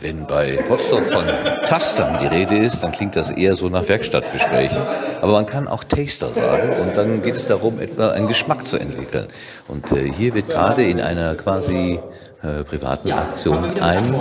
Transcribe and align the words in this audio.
Wenn 0.00 0.26
bei 0.26 0.56
Potsdam 0.66 1.04
von 1.04 1.24
Tastern 1.66 2.18
die 2.22 2.26
Rede 2.26 2.56
ist, 2.56 2.82
dann 2.82 2.90
klingt 2.90 3.16
das 3.16 3.30
eher 3.30 3.54
so 3.56 3.68
nach 3.68 3.86
Werkstattgesprächen. 3.86 4.78
Aber 5.20 5.32
man 5.32 5.44
kann 5.44 5.68
auch 5.68 5.84
Taster 5.84 6.32
sagen 6.32 6.70
und 6.80 6.96
dann 6.96 7.20
geht 7.20 7.36
es 7.36 7.46
darum, 7.46 7.78
etwa 7.78 8.08
einen 8.08 8.26
Geschmack 8.26 8.66
zu 8.66 8.78
entwickeln. 8.78 9.26
Und 9.68 9.92
äh, 9.92 10.10
hier 10.10 10.34
wird 10.34 10.48
gerade 10.48 10.84
in 10.84 11.00
einer 11.00 11.34
quasi 11.34 12.00
äh, 12.42 12.64
privaten 12.64 13.12
Aktion 13.12 13.78
ein 13.78 14.14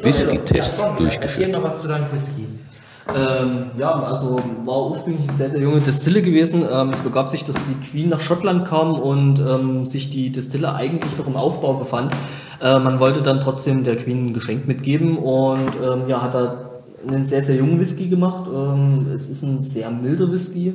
Whisky-Test 0.00 0.74
durchgeführt. 0.96 1.50
noch 1.50 1.64
was 1.64 1.80
zu 1.80 1.88
deinem 1.88 2.06
Whisky. 2.12 2.46
Ähm, 3.14 3.70
ja, 3.78 3.92
also 3.92 4.40
war 4.64 4.90
ursprünglich 4.90 5.28
eine 5.28 5.36
sehr, 5.36 5.50
sehr 5.50 5.60
junge 5.60 5.80
Destille 5.80 6.22
gewesen. 6.22 6.64
Ähm, 6.70 6.90
es 6.90 7.00
begab 7.00 7.28
sich, 7.28 7.44
dass 7.44 7.56
die 7.56 7.74
Queen 7.88 8.08
nach 8.08 8.20
Schottland 8.20 8.66
kam 8.66 8.94
und 8.94 9.40
ähm, 9.40 9.86
sich 9.86 10.10
die 10.10 10.30
Destille 10.30 10.74
eigentlich 10.74 11.16
noch 11.16 11.26
im 11.26 11.36
Aufbau 11.36 11.74
befand. 11.74 12.12
Äh, 12.60 12.78
man 12.78 12.98
wollte 13.00 13.22
dann 13.22 13.40
trotzdem 13.40 13.84
der 13.84 13.96
Queen 13.96 14.26
ein 14.26 14.32
Geschenk 14.32 14.66
mitgeben 14.66 15.18
und 15.18 15.68
ähm, 15.82 16.08
ja, 16.08 16.22
hat 16.22 16.34
da 16.34 16.70
einen 17.06 17.24
sehr, 17.24 17.42
sehr 17.42 17.56
jungen 17.56 17.78
Whisky 17.78 18.08
gemacht. 18.08 18.48
Ähm, 18.52 19.06
es 19.12 19.28
ist 19.28 19.42
ein 19.42 19.60
sehr 19.60 19.90
milder 19.90 20.30
Whisky 20.30 20.74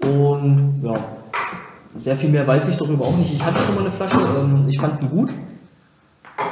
und 0.00 0.80
ja, 0.82 0.94
sehr 1.96 2.16
viel 2.16 2.30
mehr 2.30 2.46
weiß 2.46 2.68
ich 2.68 2.76
darüber 2.76 3.06
auch 3.06 3.16
nicht. 3.16 3.32
Ich 3.32 3.44
hatte 3.44 3.60
schon 3.60 3.74
mal 3.74 3.82
eine 3.82 3.90
Flasche, 3.90 4.16
ähm, 4.16 4.66
ich 4.68 4.78
fand 4.78 5.02
ihn 5.02 5.10
gut 5.10 5.30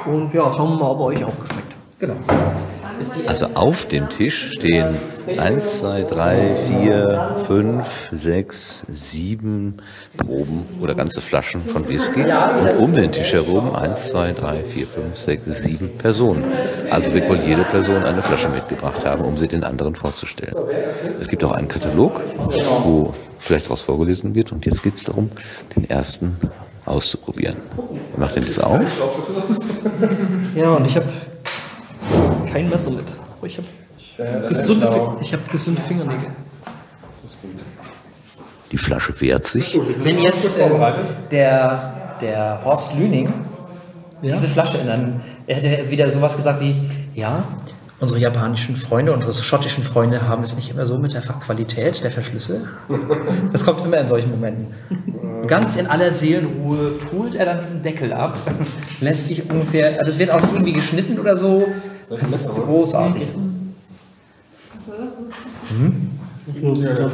und 0.06 0.32
ja, 0.32 0.52
schauen 0.52 0.70
wir 0.70 0.78
mal, 0.78 0.90
ob 0.90 1.00
er 1.00 1.04
euch 1.06 1.24
auch 1.24 1.40
geschmeckt. 1.40 1.74
Genau. 1.98 2.16
Also 3.26 3.46
auf 3.54 3.86
dem 3.86 4.08
Tisch 4.08 4.52
stehen 4.52 4.96
eins, 5.38 5.78
zwei, 5.78 6.02
drei, 6.02 6.56
vier, 6.66 7.36
fünf, 7.46 8.08
sechs, 8.12 8.84
sieben 8.88 9.76
Proben 10.16 10.66
oder 10.80 10.94
ganze 10.94 11.20
Flaschen 11.20 11.60
von 11.60 11.88
Whisky. 11.88 12.22
Und 12.22 12.76
um 12.78 12.94
den 12.94 13.12
Tisch 13.12 13.32
herum 13.32 13.74
eins, 13.74 14.08
zwei, 14.08 14.32
drei, 14.32 14.62
vier, 14.62 14.86
fünf, 14.86 15.16
sechs, 15.16 15.44
sieben 15.62 15.90
Personen. 15.98 16.44
Also 16.90 17.12
wird 17.12 17.28
wohl 17.28 17.38
jede 17.46 17.64
Person 17.64 18.02
eine 18.04 18.22
Flasche 18.22 18.48
mitgebracht 18.48 19.04
haben, 19.04 19.24
um 19.24 19.36
sie 19.36 19.48
den 19.48 19.64
anderen 19.64 19.94
vorzustellen. 19.94 20.54
Es 21.20 21.28
gibt 21.28 21.44
auch 21.44 21.52
einen 21.52 21.68
Katalog, 21.68 22.20
wo 22.84 23.14
vielleicht 23.38 23.66
daraus 23.66 23.82
vorgelesen 23.82 24.34
wird. 24.34 24.52
Und 24.52 24.64
jetzt 24.66 24.82
geht 24.82 24.94
es 24.94 25.04
darum, 25.04 25.30
den 25.74 25.88
ersten 25.88 26.36
auszuprobieren. 26.84 27.56
Wer 28.12 28.26
macht 28.26 28.36
den 28.36 28.44
jetzt 28.44 28.62
auf? 28.62 28.80
Ja, 30.54 30.70
und 30.70 30.86
ich 30.86 30.96
habe 30.96 31.06
kein 32.56 32.70
Messer 32.70 32.90
mit. 32.90 33.04
Aber 33.38 33.46
ich 33.46 33.58
habe 33.58 34.48
gesunde, 34.48 34.88
ich 35.20 35.32
hab 35.32 35.50
gesunde 35.50 35.82
Fingernägel. 35.82 36.28
Die 38.72 38.78
Flasche 38.78 39.20
wehrt 39.20 39.46
sich. 39.46 39.78
Wenn 40.02 40.18
jetzt 40.20 40.58
ähm, 40.58 40.72
der, 41.30 42.16
der 42.20 42.64
Horst 42.64 42.94
Lüning 42.94 43.32
diese 44.22 44.48
Flasche 44.48 44.78
in 44.78 44.88
einem, 44.88 45.20
er 45.46 45.56
hätte 45.56 45.68
jetzt 45.68 45.90
wieder 45.90 46.10
sowas 46.10 46.34
gesagt 46.34 46.60
wie, 46.60 46.88
ja, 47.14 47.44
unsere 48.00 48.18
japanischen 48.18 48.74
Freunde, 48.74 49.12
unsere 49.12 49.32
schottischen 49.32 49.84
Freunde 49.84 50.26
haben 50.26 50.42
es 50.42 50.56
nicht 50.56 50.70
immer 50.70 50.86
so 50.86 50.98
mit 50.98 51.14
der 51.14 51.22
Qualität 51.22 52.02
der 52.02 52.10
Verschlüsse. 52.10 52.66
Das 53.52 53.64
kommt 53.64 53.84
immer 53.84 53.98
in 53.98 54.08
solchen 54.08 54.30
Momenten. 54.30 54.74
Ganz 55.46 55.76
in 55.76 55.86
aller 55.86 56.10
Seelenruhe 56.10 56.92
pult 57.10 57.34
er 57.34 57.46
dann 57.46 57.60
diesen 57.60 57.82
Deckel 57.82 58.12
ab, 58.12 58.36
lässt 59.00 59.28
sich 59.28 59.48
ungefähr, 59.50 59.98
also 59.98 60.10
es 60.10 60.18
wird 60.18 60.30
auch 60.30 60.40
nicht 60.40 60.52
irgendwie 60.52 60.72
geschnitten 60.72 61.18
oder 61.18 61.36
so. 61.36 61.66
Das 62.08 62.32
ist 62.32 62.54
großartig. 62.54 63.28
Ja, 66.46 67.08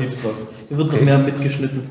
Hier 0.69 0.79
wird 0.79 0.93
noch 0.93 1.01
mehr 1.01 1.19
mitgeschnitten. 1.19 1.83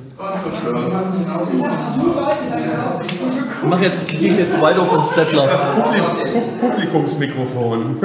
Ich 3.64 3.68
mach 3.68 3.82
jetzt, 3.82 4.10
gehe 4.10 4.34
jetzt 4.36 4.62
weiter 4.62 4.86
von 4.86 5.04
Stettler. 5.04 5.48
Publikumsmikrofon. 6.62 7.98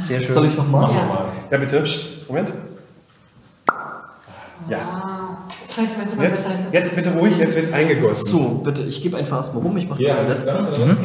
Sehr 0.00 0.20
schön. 0.20 0.32
Soll 0.32 0.46
ich 0.46 0.56
noch 0.56 0.68
mal? 0.68 1.26
Ja, 1.50 1.58
bitte. 1.58 1.84
Moment. 2.28 2.52
Ja. 4.68 5.46
Jetzt, 6.22 6.46
jetzt 6.72 6.96
bitte 6.96 7.10
ruhig, 7.12 7.38
jetzt 7.38 7.56
wird 7.56 7.72
eingegossen. 7.72 8.26
So, 8.26 8.48
bitte, 8.64 8.82
ich 8.82 9.02
gebe 9.02 9.16
einfach 9.16 9.38
erstmal 9.38 9.62
rum, 9.62 9.76
ich 9.76 9.88
mache 9.88 10.02
Ja, 10.02 10.22
den 10.22 10.28
letzten. 10.28 10.96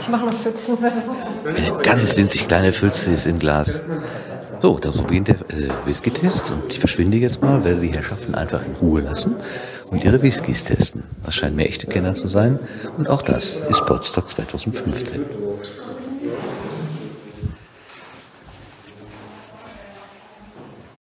Ich 0.00 0.08
mache 0.08 0.26
noch 0.26 0.34
Pfützen. 0.34 0.78
Eine 1.44 1.82
ganz 1.82 2.16
winzig 2.16 2.46
kleine 2.46 2.72
Pfütze 2.72 3.12
ist 3.12 3.26
im 3.26 3.38
Glas. 3.38 3.80
So, 4.60 4.78
dann 4.78 4.92
beginnt 5.06 5.28
der 5.28 5.36
äh, 5.50 5.70
Whisky-Test 5.84 6.50
und 6.50 6.64
ich 6.68 6.80
verschwinde 6.80 7.16
jetzt 7.16 7.40
mal, 7.42 7.64
werde 7.64 7.80
die 7.80 7.92
Herrschaften 7.92 8.34
einfach 8.34 8.64
in 8.64 8.74
Ruhe 8.76 9.00
lassen 9.02 9.36
und 9.90 10.04
ihre 10.04 10.20
Whiskys 10.20 10.64
testen. 10.64 11.04
Das 11.24 11.34
scheinen 11.34 11.56
mir 11.56 11.66
echte 11.66 11.86
Kenner 11.86 12.14
zu 12.14 12.28
sein 12.28 12.58
und 12.96 13.08
auch 13.08 13.22
das 13.22 13.62
ist 13.68 13.86
Podstock 13.86 14.28
2015. 14.28 15.24